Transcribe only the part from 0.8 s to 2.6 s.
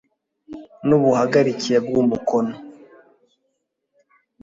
n ubuhagarike bw umukono